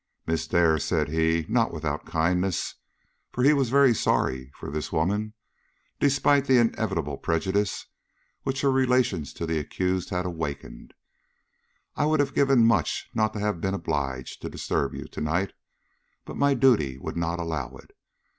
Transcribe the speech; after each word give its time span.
"Miss 0.25 0.47
Dare," 0.47 0.79
said 0.79 1.09
he, 1.09 1.45
not 1.47 1.71
without 1.71 2.07
kindness, 2.07 2.73
for 3.31 3.43
he 3.43 3.53
was 3.53 3.69
very 3.69 3.93
sorry 3.93 4.49
for 4.55 4.71
this 4.71 4.91
woman, 4.91 5.35
despite 5.99 6.45
the 6.45 6.57
inevitable 6.57 7.19
prejudice 7.19 7.85
which 8.41 8.61
her 8.61 8.71
relations 8.71 9.31
to 9.33 9.45
the 9.45 9.59
accused 9.59 10.09
had 10.09 10.25
awakened, 10.25 10.95
"I 11.95 12.07
would 12.07 12.19
have 12.19 12.33
given 12.33 12.65
much 12.65 13.11
not 13.13 13.33
to 13.33 13.39
have 13.41 13.61
been 13.61 13.75
obliged 13.75 14.41
to 14.41 14.49
disturb 14.49 14.95
you 14.95 15.05
to 15.05 15.21
night, 15.21 15.53
but 16.25 16.35
my 16.35 16.55
duty 16.55 16.97
would 16.97 17.15
not 17.15 17.37
allow 17.37 17.75
it. 17.75 17.95